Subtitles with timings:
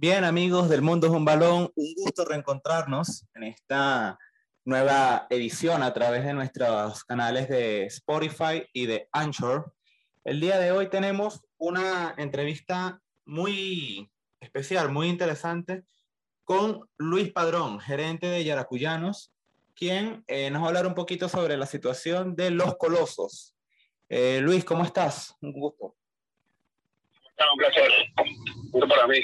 [0.00, 4.16] Bien, amigos del Mundo es un Balón, un gusto reencontrarnos en esta
[4.64, 9.74] nueva edición a través de nuestros canales de Spotify y de Anchor.
[10.22, 14.08] El día de hoy tenemos una entrevista muy
[14.38, 15.82] especial, muy interesante,
[16.44, 19.32] con Luis Padrón, gerente de Yaracuyanos,
[19.74, 23.56] quien eh, nos va a hablar un poquito sobre la situación de los colosos.
[24.08, 25.34] Eh, Luis, ¿cómo estás?
[25.40, 25.96] Un gusto.
[27.52, 27.90] Un placer.
[28.70, 29.18] Un para mí.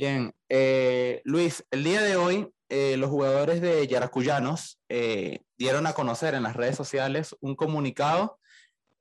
[0.00, 5.92] Bien, eh, Luis, el día de hoy eh, los jugadores de Yaracuyanos eh, dieron a
[5.92, 8.38] conocer en las redes sociales un comunicado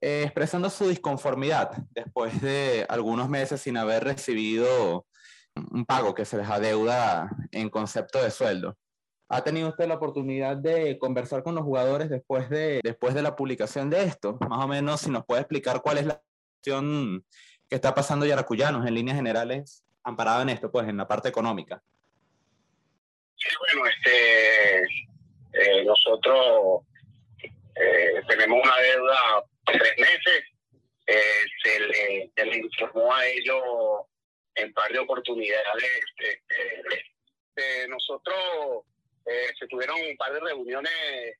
[0.01, 5.05] expresando su disconformidad después de algunos meses sin haber recibido
[5.71, 8.75] un pago que se les adeuda en concepto de sueldo.
[9.29, 13.37] ¿Ha tenido usted la oportunidad de conversar con los jugadores después de, después de la
[13.37, 14.37] publicación de esto?
[14.49, 16.21] Más o menos, si nos puede explicar cuál es la
[16.57, 17.25] situación
[17.69, 21.81] que está pasando Yaracuyanos en líneas generales amparado en esto, pues en la parte económica?
[23.35, 24.81] Sí, bueno, este,
[25.53, 26.83] eh, nosotros
[27.75, 30.43] eh, tenemos una deuda de tres meses.
[31.07, 33.63] Eh, se, le, informó a ellos
[34.55, 36.03] en par de oportunidades.
[36.17, 38.83] Este, nosotros
[39.59, 41.37] se tuvieron un par de reuniones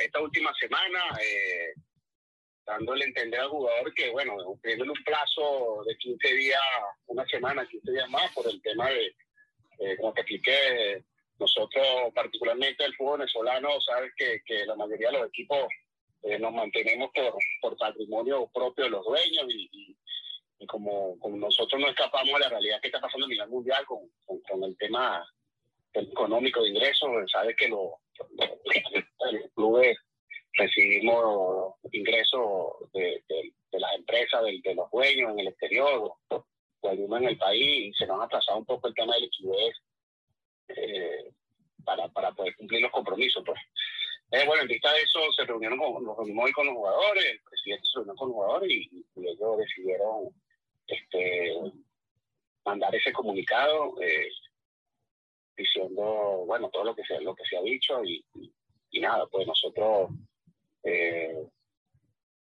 [0.00, 1.00] esta última semana
[2.66, 6.60] dándole a entender al jugador que, bueno, pidiéndole un plazo de 15 días,
[7.06, 9.14] una semana, 15 días más, por el tema de,
[9.78, 11.04] eh, como te expliqué,
[11.38, 15.66] nosotros, particularmente el fútbol venezolano, sabes que, que la mayoría de los equipos
[16.22, 19.96] eh, nos mantenemos por, por patrimonio propio de los dueños y,
[20.66, 24.08] como, como, nosotros no escapamos de la realidad que está pasando a nivel mundial con,
[24.24, 25.22] con, el tema
[25.92, 27.90] económico de ingresos, sabes que los,
[28.38, 29.98] los clubes
[30.54, 36.46] recibimos ingresos de, de, las empresas, de, de, los dueños en el exterior o,
[36.88, 39.76] algunos en el país y se nos ha atrasado un poco el tema de liquidez
[40.68, 41.30] eh,
[41.82, 43.42] para, para poder cumplir los compromisos.
[43.44, 43.58] Pues.
[44.30, 47.24] Eh, bueno, en vista de eso se reunieron con, nos reunimos hoy con los jugadores,
[47.24, 50.28] el presidente se reunió con los jugadores y, ellos decidieron
[50.86, 51.54] este,
[52.66, 54.28] mandar ese comunicado eh,
[55.56, 58.24] diciendo, bueno, todo lo que se, lo que se ha dicho y,
[58.90, 60.10] y nada, pues nosotros
[60.84, 61.48] eh,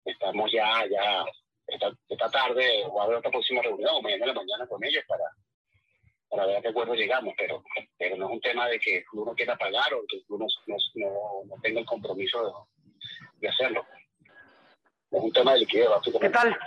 [0.05, 1.25] estamos ya, ya
[1.67, 5.25] esta, esta tarde o a ver otra próxima reunión mañana la mañana con ellos para,
[6.29, 7.63] para ver a qué acuerdo llegamos, pero,
[7.97, 10.77] pero no es un tema de que uno quiera pagar o que uno no,
[11.45, 12.67] no, tenga el compromiso
[13.39, 13.85] de, hacerlo.
[15.11, 15.87] Es un tema de liquidez,
[16.19, 16.57] ¿Qué tal?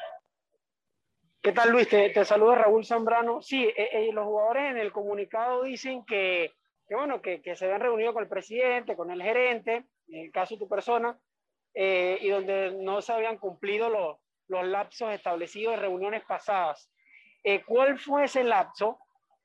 [1.42, 1.88] ¿Qué tal, Luis?
[1.88, 3.42] Te, te saluda Raúl Zambrano.
[3.42, 6.52] Sí, eh, eh, los jugadores en el comunicado dicen que,
[6.86, 10.32] que bueno, que, que se habían reunido con el presidente, con el gerente, en el
[10.32, 11.18] caso de tu persona,
[11.74, 14.16] eh, y donde no se habían cumplido los,
[14.48, 16.90] los lapsos establecidos en reuniones pasadas.
[17.44, 18.98] Eh, ¿Cuál fue ese lapso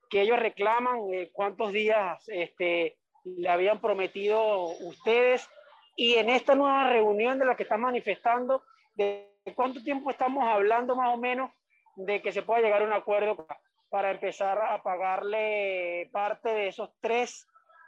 [0.10, 1.14] que ellos reclaman?
[1.14, 5.48] Eh, ¿Cuántos días este, le habían prometido ustedes?
[5.96, 8.64] Y en esta nueva reunión de la que están manifestando,
[8.96, 11.52] ¿de cuánto tiempo estamos hablando más o menos
[11.96, 13.46] de que se pueda llegar a un acuerdo
[13.90, 17.46] para empezar a pagarle parte de esos tres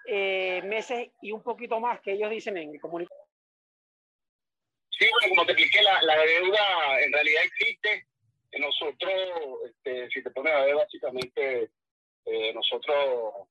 [0.08, 3.25] meses y un poquito más que ellos dicen en el comunicado?
[4.98, 8.08] Sí, bueno, como te expliqué, la, deuda en realidad existe.
[8.58, 9.14] Nosotros,
[9.66, 11.70] este, si te pones a ver, básicamente,
[12.26, 13.48] eh, nosotros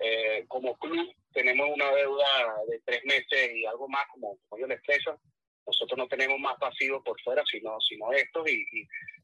[0.00, 2.26] eh, como club tenemos una deuda
[2.68, 5.20] de tres meses y algo más, como, como yo le expreso.
[5.66, 8.66] Nosotros no tenemos más pasivos por fuera, sino, sino estos, y,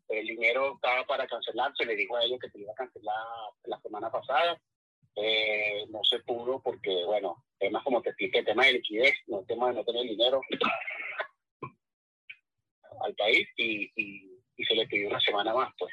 [0.08, 1.72] el dinero estaba para cancelar.
[1.76, 3.16] Se le dijo a ellos que se iba a cancelar
[3.64, 4.60] la semana pasada.
[5.16, 9.40] Eh, no se pudo porque, bueno, temas como te expliqué, el tema de liquidez, no
[9.40, 10.40] el tema de no tener dinero,
[13.00, 15.92] al país y, y, se le pidió una semana más, pues.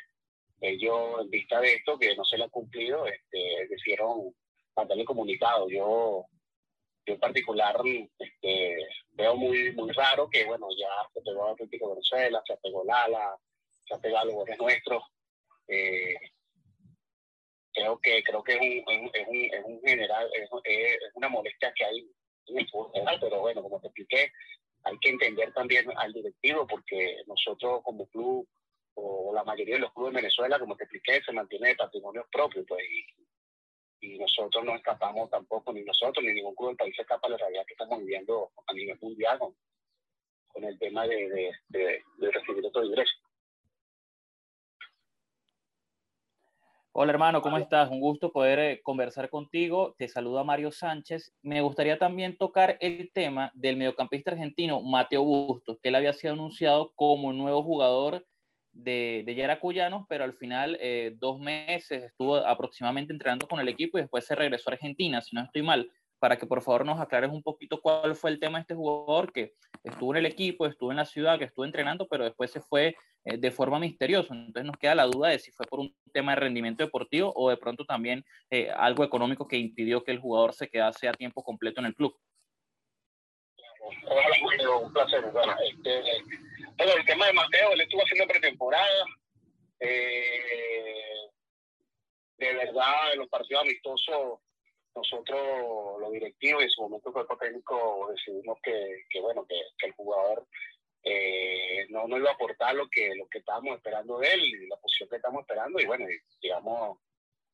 [0.62, 4.34] Ellos, en vista de esto, que no se le ha cumplido, este, decidieron
[4.76, 5.70] mandarle comunicado.
[5.70, 6.26] Yo,
[7.06, 7.76] yo en particular
[8.18, 8.78] este,
[9.12, 13.36] veo muy, muy raro que, bueno, ya se pegó Atlético de Venezuela, se pegó Lala,
[13.86, 15.04] se ha pegado los goles nuestros.
[15.68, 16.16] Eh,
[17.74, 20.50] creo que creo que es un, es un, es un general, es,
[21.16, 22.10] una molestia que hay
[22.48, 24.32] en el fútbol pero bueno, como te expliqué,
[24.84, 28.48] hay que entender también al directivo, porque nosotros como club,
[28.96, 32.28] o la mayoría de los clubes de Venezuela, como te expliqué, se mantiene de patrimonio
[32.32, 32.84] propio, pues,
[34.02, 37.38] y, nosotros no escapamos tampoco, ni nosotros, ni ningún club del país escapa de la
[37.38, 39.56] realidad que estamos viviendo a nivel mundial con,
[40.64, 41.52] el tema de,
[42.20, 43.23] recibir estos ingresos.
[46.96, 47.90] Hola hermano, ¿cómo estás?
[47.90, 49.96] Un gusto poder eh, conversar contigo.
[49.98, 51.34] Te saluda Mario Sánchez.
[51.42, 56.34] Me gustaría también tocar el tema del mediocampista argentino Mateo Bustos, que él había sido
[56.34, 58.28] anunciado como nuevo jugador
[58.74, 63.98] de, de Yaracuyanos, pero al final eh, dos meses estuvo aproximadamente entrenando con el equipo
[63.98, 65.90] y después se regresó a Argentina, si no estoy mal,
[66.24, 69.34] para que por favor nos aclares un poquito cuál fue el tema de este jugador
[69.34, 72.62] que estuvo en el equipo, estuvo en la ciudad, que estuvo entrenando, pero después se
[72.62, 74.34] fue eh, de forma misteriosa.
[74.34, 77.50] Entonces nos queda la duda de si fue por un tema de rendimiento deportivo o
[77.50, 81.44] de pronto también eh, algo económico que impidió que el jugador se quedase a tiempo
[81.44, 82.18] completo en el club.
[84.82, 85.30] un placer.
[85.30, 86.00] Bueno, este,
[86.78, 89.06] el tema de Mateo, él estuvo haciendo pretemporada.
[89.78, 91.28] Eh,
[92.38, 94.40] de verdad, en los partidos amistosos,
[94.96, 99.56] nosotros, los directivos y en su momento el cuerpo técnico, decidimos que, que bueno, que,
[99.78, 100.48] que, el jugador
[101.04, 104.68] eh, no, no iba a aportar lo que, lo que estábamos esperando de él y
[104.68, 105.80] la posición que estamos esperando.
[105.80, 106.06] Y bueno,
[106.40, 107.00] llegamos,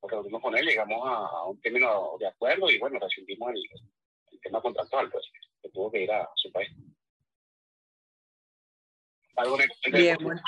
[0.01, 3.63] nos reunimos con él, llegamos a, un término de acuerdo y bueno, rescindimos el,
[4.31, 5.25] el tema contractual, pues,
[5.61, 6.69] que tuvo que ir a su país.
[9.91, 10.41] Bien, bueno.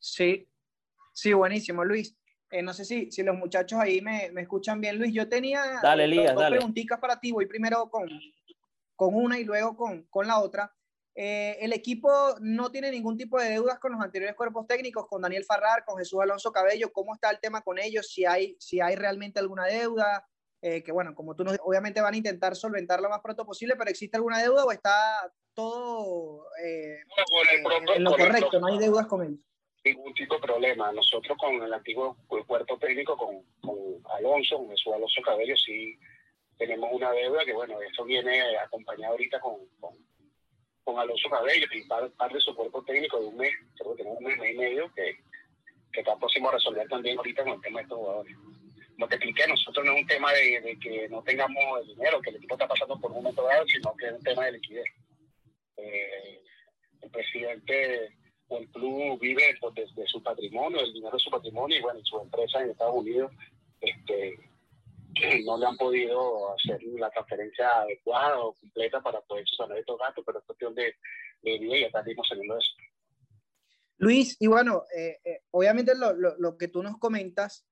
[0.00, 0.48] Sí,
[1.12, 2.17] sí, buenísimo, Luis.
[2.50, 5.12] Eh, no sé si, si los muchachos ahí me, me, escuchan bien, Luis.
[5.12, 6.56] Yo tenía dale, Elías, dos dale.
[6.56, 7.32] preguntitas para ti.
[7.32, 8.08] Voy primero con,
[8.96, 10.72] con una y luego con, con la otra.
[11.20, 12.08] Eh, el equipo
[12.40, 15.98] no tiene ningún tipo de deudas con los anteriores cuerpos técnicos, con Daniel Farrar, con
[15.98, 16.92] Jesús Alonso Cabello.
[16.92, 18.12] ¿Cómo está el tema con ellos?
[18.12, 20.24] Si hay, si hay realmente alguna deuda,
[20.62, 23.74] eh, que bueno, como tú nos obviamente van a intentar solventar lo más pronto posible,
[23.76, 26.98] pero ¿existe alguna deuda o está todo eh,
[27.62, 28.60] no, en lo correcto?
[28.60, 29.40] No hay deudas con ellos.
[29.88, 30.92] Ningún tipo de problema.
[30.92, 33.76] Nosotros con el antiguo cuerpo técnico, con, con
[34.16, 35.98] Alonso, con Jesús Alonso Cabello, sí
[36.56, 39.94] tenemos una deuda que, bueno, eso viene acompañado ahorita con, con,
[40.82, 44.02] con Alonso Cabello y parte par de su cuerpo técnico de un mes, creo que
[44.02, 45.18] tenemos un mes, mes y medio, que,
[45.92, 48.36] que está próximo a resolver también ahorita con el tema de estos jugadores
[48.98, 52.20] como te expliqué, nosotros no es un tema de, de, que no tengamos el dinero,
[52.20, 54.52] que el equipo está pasando por un momento dado, sino que es un tema de
[54.52, 54.86] liquidez.
[55.76, 56.42] Eh,
[57.02, 58.17] el presidente
[58.48, 62.18] del club vive pues, desde su patrimonio, el dinero de su patrimonio, y bueno, su
[62.20, 63.32] empresa en Estados Unidos
[63.80, 64.38] este,
[65.44, 70.24] no le han podido hacer la transferencia adecuada o completa para poder subsanar estos gastos,
[70.24, 70.94] pero es cuestión de,
[71.42, 72.72] de vida y ya estamos saliendo de eso.
[73.98, 77.66] Luis, y bueno, eh, eh, obviamente lo, lo, lo, que tú nos comentas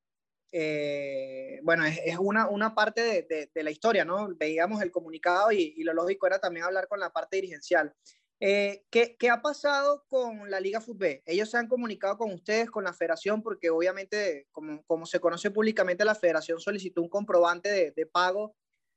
[0.50, 4.29] eh, bueno, es, es, una, una parte de, de, de, la historia, ¿no?
[4.37, 7.93] Veíamos el comunicado y, y, lo lógico era también hablar con la parte dirigencial.
[8.38, 11.22] Eh, ¿qué, ¿qué, ha pasado con la Liga Fútbol?
[11.24, 15.50] Ellos se han comunicado con ustedes, con la federación, porque obviamente, como, como se conoce
[15.50, 18.54] públicamente, la federación solicitó un comprobante de, de pago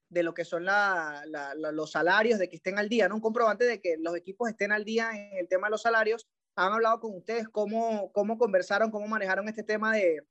[0.10, 3.16] de lo que son la, la, la, los salarios, de que estén al día, ¿no?
[3.16, 6.28] Un comprobante de que los equipos estén al día en el tema de los salarios.
[6.56, 10.26] ¿Han hablado con ustedes cómo, cómo conversaron, cómo manejaron este tema de,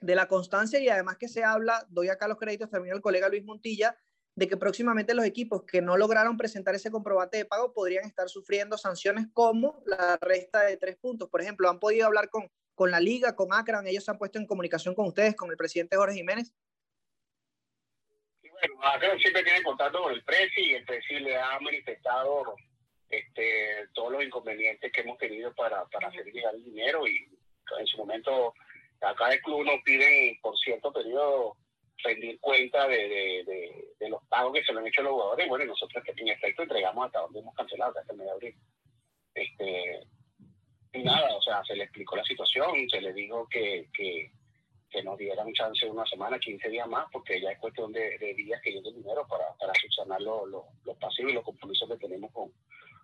[0.00, 3.28] de la constancia y además que se habla, doy acá los créditos también al colega
[3.28, 3.96] Luis Montilla,
[4.34, 8.28] de que próximamente los equipos que no lograron presentar ese comprobante de pago podrían estar
[8.28, 11.28] sufriendo sanciones como la resta de tres puntos.
[11.28, 14.38] Por ejemplo, han podido hablar con, con la liga, con Akran, ellos se han puesto
[14.38, 16.52] en comunicación con ustedes, con el presidente Jorge Jiménez.
[18.42, 22.56] Y bueno, Akran siempre tiene contacto con el presi y el presi le ha manifestado
[23.10, 27.28] este, todos los inconvenientes que hemos tenido para, para hacer llegar el dinero y
[27.78, 28.54] en su momento
[29.00, 31.56] acá el club nos piden por cierto periodo
[32.02, 35.12] rendir cuenta de, de, de, de, los pagos que se le han hecho a los
[35.12, 35.48] jugadores.
[35.48, 38.54] Bueno, nosotros en efecto entregamos hasta donde hemos cancelado, hasta el mes de abril.
[39.34, 40.06] Este,
[40.92, 44.32] y nada, o sea, se le explicó la situación, se le dijo que, que,
[44.90, 48.18] que nos dieran un chance una semana, 15 días más, porque ya es cuestión de,
[48.36, 51.88] días que llegue el dinero para, para subsanar los lo, lo pasivos y los compromisos
[51.88, 52.52] que tenemos con,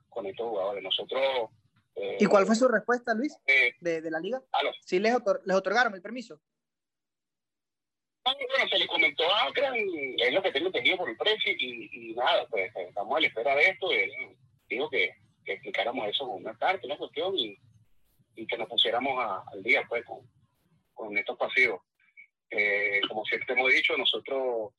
[0.08, 0.82] con estos jugadores.
[0.82, 1.50] Nosotros
[1.96, 4.42] eh, ¿Y cuál fue su respuesta, Luis, eh, de, la liga?
[4.84, 6.38] ¿Sí les, otor les, otorgaron el permiso?
[8.38, 11.52] No, bueno, se le comentó a Akran, es lo que tengo entendido por el precio,
[11.58, 13.90] y, y, nada, pues estamos a la espera de esto.
[13.90, 14.10] Él
[14.68, 15.14] dijo que,
[15.44, 17.58] que explicáramos eso una carta, una cuestión, y,
[18.36, 20.18] y que nos pusiéramos a, al día pues con,
[20.92, 21.80] con estos pasivos.
[22.50, 24.72] Eh, como siempre hemos dicho, nosotros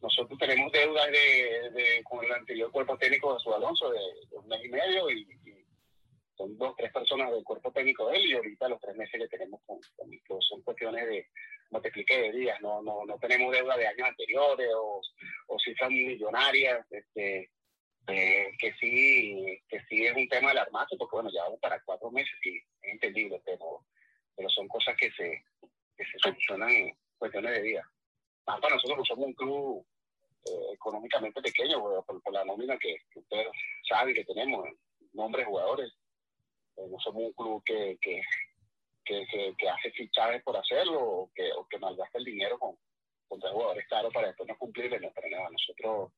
[0.00, 4.00] nosotros tenemos deudas de, de, con el anterior cuerpo técnico de su Alonso de,
[4.32, 5.41] un mes y medio y, y
[6.42, 9.28] son dos, tres personas del cuerpo técnico de él y ahorita los tres meses que
[9.28, 11.28] tenemos con, con son cuestiones de,
[11.68, 15.00] como te expliqué, de días, no, no, no tenemos deuda de años anteriores o,
[15.46, 17.50] o cifras millonarias, este,
[18.08, 22.10] eh, que sí, que sí es un tema alarmante, porque bueno, ya vamos para cuatro
[22.10, 23.84] meses y es entendible, pero,
[24.36, 25.44] pero son cosas que se,
[25.96, 27.86] que se solucionan en cuestiones de días.
[28.46, 29.86] Más para nosotros somos un club
[30.46, 33.46] eh, económicamente pequeño, por, por, la nómina que, ustedes
[33.88, 34.68] saben que tenemos,
[35.12, 35.92] nombres jugadores,
[36.76, 38.22] no somos un club que, que,
[39.04, 42.76] que, que, que hace fichajes por hacerlo o que, o que malgasta el dinero con,
[43.28, 46.12] contra jugadores caros para después no cumplirle, no, pero nada, nosotros,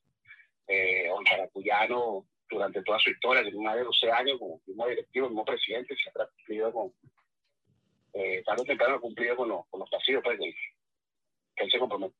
[0.67, 5.45] eh, Caracuyano, durante toda su historia, de más de 12 años como mismo directivo, mismo
[5.45, 6.93] presidente, siempre ha cumplido con,
[8.15, 11.79] eh, tarde o temprano ha cumplido con, los, con los pasivos pues, que él se
[11.79, 12.15] compromete.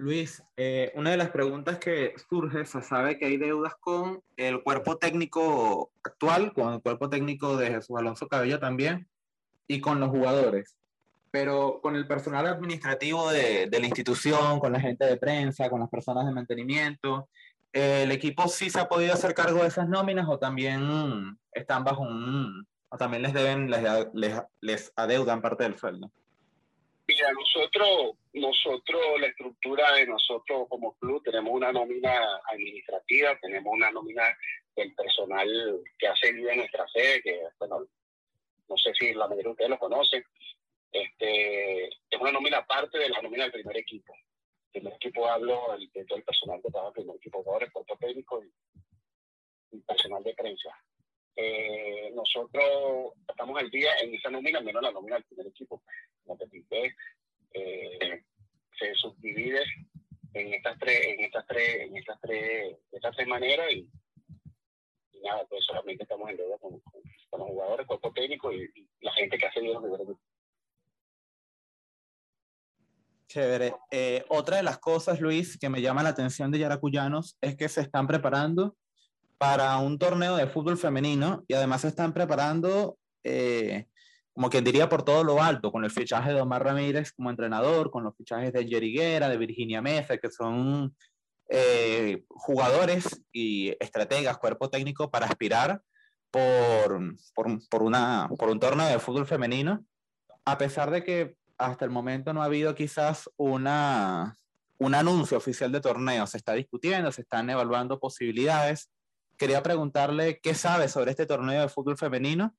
[0.00, 4.62] Luis, eh, una de las preguntas que surge, se sabe que hay deudas con el
[4.62, 9.06] cuerpo técnico actual, con el cuerpo técnico de Jesús Alonso Cabello también,
[9.68, 10.74] y con los jugadores.
[11.30, 15.90] Pero con el personal administrativo de, la institución, con la gente de prensa, con las
[15.90, 17.28] personas de mantenimiento,
[17.70, 22.04] ¿el equipo sí se ha podido hacer cargo de esas nóminas o también están bajo
[22.04, 26.10] un, o también les deben, les adeudan parte del sueldo?
[27.06, 33.90] Mira, nosotros, nosotros, la estructura de nosotros como club, tenemos una nómina administrativa, tenemos una
[33.90, 34.22] nómina
[34.76, 37.86] del personal que ha seguido en nuestra sede, que, bueno,
[38.68, 40.24] no sé si la mayoría de ustedes lo conocen,
[40.92, 44.14] este, es una nómina aparte de la nómina del primer equipo.
[44.72, 47.96] El primer equipo hablo de todo el personal que trabaja el primer equipo, jugadores, cuerpo
[47.98, 50.70] técnico y, y personal de prensa.
[51.34, 55.82] Eh, nosotros estamos al día en esa nómina, menos la nómina del primer equipo.
[56.22, 56.94] Como te expliqué,
[57.52, 58.24] eh,
[58.78, 59.62] se subdivide
[60.34, 63.88] en estas tres, en estas tres, en estas tres, estas tres maneras y,
[65.22, 68.68] nada, pues solamente estamos en deuda con, los jugadores, cuerpo técnico y,
[69.00, 70.16] la gente que hace bien los primeros
[73.28, 73.74] Chévere.
[73.92, 77.68] Eh, otra de las cosas, Luis, que me llama la atención de Yaracuyanos es que
[77.68, 78.76] se están preparando
[79.38, 83.86] para un torneo de fútbol femenino y además se están preparando, eh,
[84.32, 87.90] como quien diría, por todo lo alto, con el fichaje de Omar Ramírez como entrenador,
[87.90, 90.94] con los fichajes de Jeriguera, de Virginia Mesa, que son
[91.48, 95.82] eh, jugadores y estrategas, cuerpo técnico para aspirar
[96.30, 99.84] por, por, por, una, por un torneo de fútbol femenino,
[100.44, 104.38] a pesar de que hasta el momento no ha habido quizás una,
[104.78, 108.90] un anuncio oficial de torneo, se está discutiendo, se están evaluando posibilidades.
[109.36, 112.54] Quería preguntarle qué sabe sobre este torneo de fútbol femenino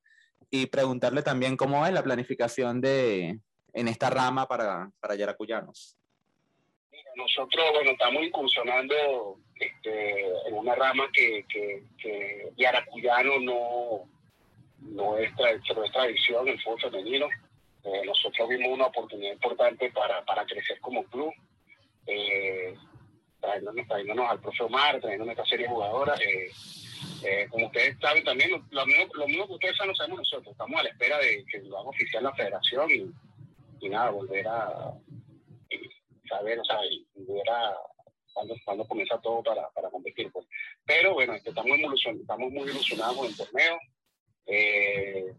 [0.52, 3.40] y preguntarle también cómo es la planificación de,
[3.74, 5.98] en esta rama para, para Yaracuyanos.
[7.16, 14.10] Nosotros, bueno, estamos incursionando este, en una rama que, que, que Yaracuyano no,
[14.80, 17.28] no, es, no es tradición, el fútbol femenino.
[17.84, 21.34] Eh, nosotros vimos una oportunidad importante para, para crecer como club.
[22.08, 22.76] Eh,
[23.88, 26.20] trayéndonos, al profe Omar, trayéndonos esta serie de jugadoras.
[26.22, 26.52] Eh,
[27.24, 30.52] eh, como ustedes saben también, lo, mismo, lo mismo que ustedes saben lo sabemos nosotros.
[30.52, 32.90] Estamos a la espera de que lo haga oficial la federación
[33.80, 34.94] y, nada, volver a
[36.30, 37.76] saber, o sea, y volver a
[38.34, 40.32] cuando, cuando comienza todo para, para competir.
[40.32, 40.46] Pues.
[40.86, 43.80] Pero bueno, este, estamos, estamos muy ilusionados con el torneo.
[44.46, 45.34] Eh,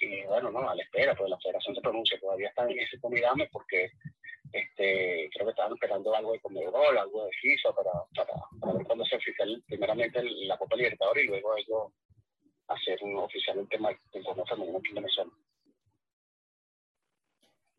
[0.00, 3.00] y bueno, no, a la espera, pues la federación se pronuncia, todavía está en ese
[3.00, 3.90] comirame porque
[4.52, 9.04] este, creo que estaban esperando algo de Comedor, algo de FIFA para, para, ver cuándo
[9.04, 11.92] se oficial primeramente la Copa Libertadores y luego ellos
[12.68, 15.30] hacer un, oficial el tema del torneo femenino aquí en Venezuela.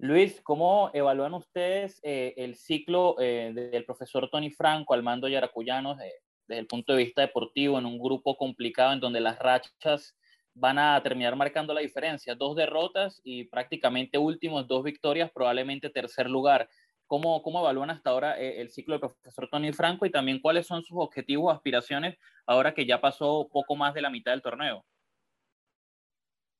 [0.02, 6.00] Luis, ¿cómo evalúan ustedes eh, el ciclo eh, del profesor Tony Franco al mando Yaracuyanos
[6.00, 6.14] eh,
[6.48, 10.18] desde el punto de vista deportivo en un grupo complicado en donde las rachas
[10.54, 12.36] van a terminar marcando la diferencia.
[12.36, 16.70] Dos derrotas y prácticamente últimos, dos victorias, probablemente tercer lugar.
[17.08, 20.68] ¿Cómo, cómo evalúan hasta ahora eh, el ciclo del profesor Tony Franco y también cuáles
[20.68, 24.86] son sus objetivos aspiraciones ahora que ya pasó poco más de la mitad del torneo?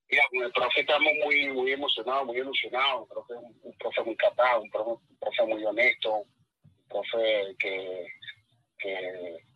[0.10, 3.02] Mira, con el profe estamos muy, muy emocionados, muy ilusionados.
[3.02, 8.08] Un profe, un profe muy capaz, un profe, un profe muy honesto, un profe que,
[8.80, 9.49] que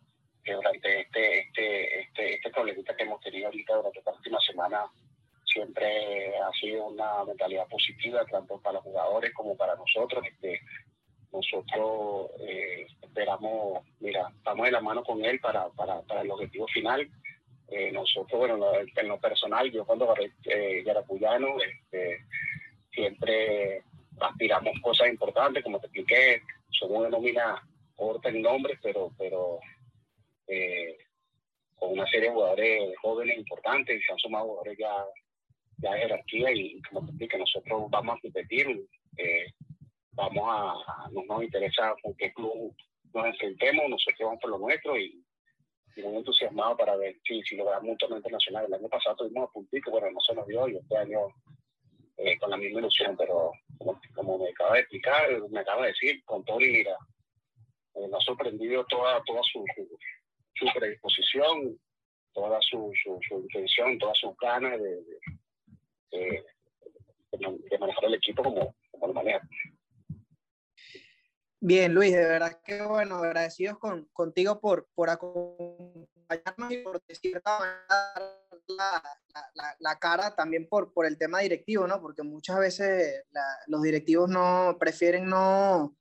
[0.44, 4.84] que durante este, este, este, este problemita que hemos tenido ahorita durante esta última semana
[5.44, 10.24] siempre ha sido una mentalidad positiva tanto para los jugadores como para nosotros.
[10.26, 10.60] Este,
[11.32, 16.66] nosotros eh, esperamos, mira, estamos de la mano con él para, para, para el objetivo
[16.68, 17.08] final.
[17.68, 22.24] Eh, nosotros, bueno, en lo personal, yo cuando agarré eh, Yarapuyano, este,
[22.92, 23.82] siempre
[24.20, 27.62] aspiramos cosas importantes, como te expliqué, somos una nómina
[27.96, 29.58] corta en nombres, pero, pero
[30.48, 30.96] eh,
[31.76, 35.04] con una serie de jugadores jóvenes importantes, y se han sumado jugadores ya,
[35.78, 38.86] ya de jerarquía y como te explico, nosotros vamos a competir,
[39.16, 39.46] eh,
[40.12, 42.74] vamos a, no nos interesa con qué club
[43.12, 45.22] nos enfrentemos, nosotros vamos por lo nuestro y,
[45.96, 48.64] muy entusiasmado para ver si, si logramos un torneo internacional.
[48.66, 51.20] El año pasado tuvimos a puntito, bueno, no se nos dio y este año
[52.16, 53.52] eh, con la misma ilusión, pero
[54.14, 56.96] como, me acaba de explicar, me acaba de decir, con Tony, mira,
[57.94, 59.64] nos ha sorprendido toda, toda su,
[60.66, 61.78] su predisposición,
[62.32, 62.92] toda su,
[63.30, 66.44] intención, todas sus ganas de,
[67.78, 69.40] manejar el equipo como, como lo maneja.
[71.60, 77.40] Bien, Luis, de verdad que bueno, agradecidos con, contigo por, por acompañarnos y por decir
[77.44, 79.02] la,
[79.54, 82.02] la, la, cara también por, por el tema directivo, ¿no?
[82.02, 83.24] Porque muchas veces
[83.66, 85.96] los directivos no prefieren no,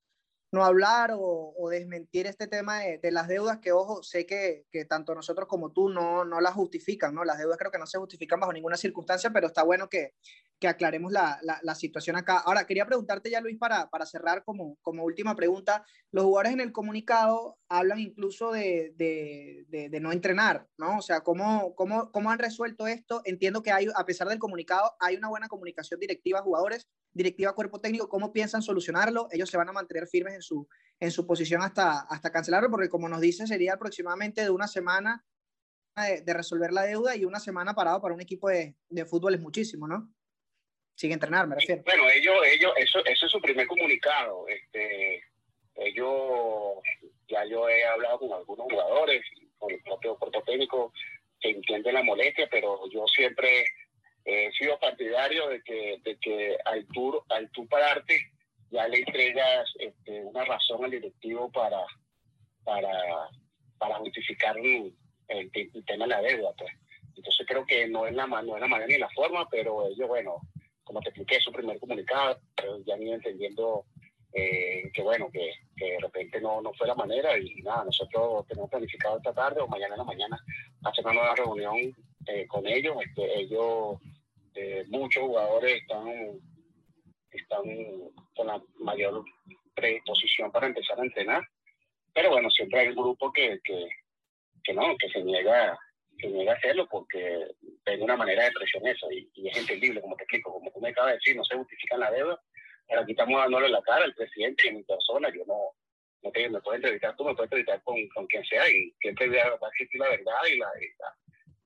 [0.53, 5.15] no hablar o, desmentir este tema de, las deudas que, ojo, sé que, que, tanto
[5.15, 7.23] nosotros como tú no, no las justifican, ¿no?
[7.23, 10.13] Las deudas creo que no se justifican bajo ninguna circunstancia, pero está bueno que,
[10.59, 12.37] que aclaremos la, la, situación acá.
[12.37, 15.83] Ahora, quería preguntarte ya, Luis, para, para cerrar como, como última pregunta.
[16.11, 20.99] Los jugadores en el comunicado hablan incluso de, de, de, no entrenar, ¿no?
[20.99, 23.21] O sea, ¿cómo, cómo, ¿cómo han resuelto esto?
[23.25, 27.53] Entiendo que hay, a pesar del comunicado, hay una buena comunicación directiva a jugadores, directiva
[27.53, 29.27] cuerpo técnico, ¿cómo piensan solucionarlo?
[29.31, 30.67] Ellos se van a mantener firmes en su,
[30.99, 35.23] en su posición hasta, hasta cancelarlo, porque como nos dice, sería aproximadamente de una semana
[35.95, 39.39] de, resolver la deuda y una semana parado para un equipo de, de, fútbol es
[39.39, 40.11] muchísimo, ¿no?
[40.95, 41.83] Sin entrenar, me refiero.
[41.85, 44.47] Bueno, ellos, ellos, eso, eso es su primer comunicado.
[44.47, 45.23] Este,
[45.75, 46.81] ellos,
[47.27, 49.23] ya yo he hablado con algunos jugadores,
[49.57, 50.93] con el propio cuerpo técnico,
[51.39, 53.65] que entienden la molestia, pero yo siempre
[54.25, 58.17] he sido partidario de que, de que al, tú, al tú pararte
[58.71, 61.83] ya le entregas este, una razón al directivo para,
[62.63, 62.89] para,
[63.77, 64.93] para justificar el,
[65.85, 66.53] tema de la deuda.
[66.57, 66.71] Pues.
[67.15, 70.07] Entonces creo que no es, la, no es la manera ni la forma, pero ellos,
[70.07, 70.41] bueno,
[70.83, 72.39] como te expliqué, su primer comunicado,
[72.85, 73.85] ya han ido entendiendo
[74.33, 78.47] eh, que bueno, que, que, de repente no, no fue la manera y nada, nosotros
[78.47, 80.43] tenemos planificado esta tarde o mañana en la mañana
[80.83, 82.97] hacer una nueva reunión eh, con ellos.
[83.05, 83.97] Este, ellos,
[84.55, 86.07] eh, muchos jugadores están,
[87.31, 87.63] están
[88.35, 89.23] con la mayor
[89.73, 91.43] predisposición para empezar a entrenar,
[92.13, 93.87] pero bueno, siempre hay un grupo que, que,
[94.63, 95.77] que no, que se niega
[96.17, 97.47] que niega a hacerlo porque
[97.83, 100.79] tengo una manera de presión eso y, y, es entendible, como te explico, como tú
[100.79, 102.39] me acabas de decir, no se justifica la deuda,
[102.87, 105.57] pero aquí estamos dándole la cara al presidente y a mi persona, yo no,
[106.21, 109.27] no te, me puedes entrevistar tú, me puedes entrevistar con, con quien sea y siempre
[109.27, 110.87] va a existir la verdad y la, y,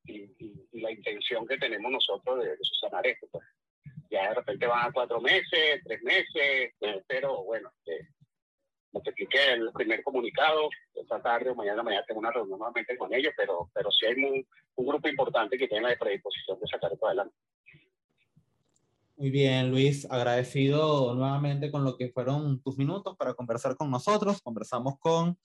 [0.07, 3.27] y, la intención que tenemos nosotros de, de esto.
[3.31, 3.43] Pues.
[4.09, 8.07] Ya de repente van a cuatro meses, tres meses, eh, pero bueno, eh,
[8.91, 12.97] como te expliqué el primer comunicado, esta tarde o mañana, mañana tengo una reunión nuevamente
[12.97, 16.67] con ellos, pero, pero sí hay un, un grupo importante que tiene la predisposición de
[16.67, 17.35] sacar esto adelante.
[19.17, 24.43] Muy bien, Luis, agradecido nuevamente con lo que fueron tus minutos para conversar con nosotros.
[24.43, 25.39] Conversamos con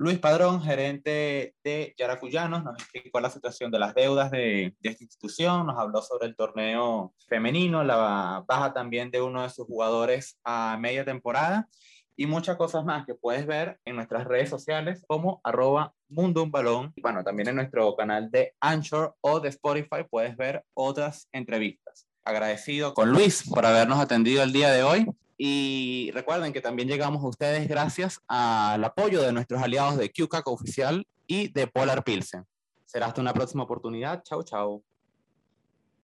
[0.00, 5.04] Luis Padrón, gerente de Yaracuyanos, nos explicó la situación de las deudas de, de, esta
[5.04, 10.38] institución, nos habló sobre el torneo femenino, la baja también de uno de sus jugadores
[10.42, 11.68] a media temporada
[12.16, 16.50] y muchas cosas más que puedes ver en nuestras redes sociales como arroba Mundo Un
[16.50, 16.94] Balón.
[16.96, 22.06] Y bueno, también en nuestro canal de Anchor o de Spotify puedes ver otras entrevistas
[22.24, 25.06] agradecido con Luis por habernos atendido el día de hoy.
[25.42, 30.46] Y recuerden que también llegamos a ustedes gracias al apoyo de nuestros aliados de QCAC
[30.48, 32.44] Oficial y de Polar Pilsen.
[32.84, 34.22] Será hasta una próxima oportunidad.
[34.22, 34.82] Chau, chau.